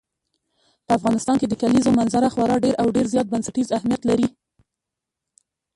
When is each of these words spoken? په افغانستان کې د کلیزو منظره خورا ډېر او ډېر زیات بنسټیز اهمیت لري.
په 0.85 0.91
افغانستان 0.97 1.35
کې 1.39 1.47
د 1.49 1.53
کلیزو 1.61 1.95
منظره 1.99 2.27
خورا 2.33 2.55
ډېر 2.63 2.73
او 2.81 2.87
ډېر 2.95 3.05
زیات 3.13 3.27
بنسټیز 3.29 3.67
اهمیت 3.77 4.01
لري. 4.09 4.27